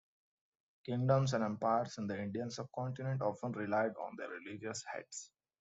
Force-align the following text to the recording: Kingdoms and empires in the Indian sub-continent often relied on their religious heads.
Kingdoms 0.83 1.35
and 1.35 1.43
empires 1.43 1.99
in 1.99 2.07
the 2.07 2.19
Indian 2.19 2.49
sub-continent 2.49 3.21
often 3.21 3.51
relied 3.51 3.93
on 3.97 4.15
their 4.17 4.29
religious 4.29 4.83
heads. 4.91 5.29